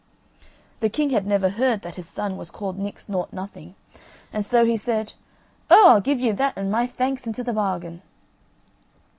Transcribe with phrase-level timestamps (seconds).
[0.79, 3.75] The king had never heard that his son was called Nix Nought Nothing,
[4.33, 5.13] and so he said:
[5.69, 8.01] "O, I'll give you that and my thanks into the bargain."